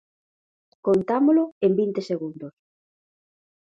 Contámolo 0.87 1.43
en 1.65 1.71
vinte 1.79 2.01
segundos. 2.09 2.55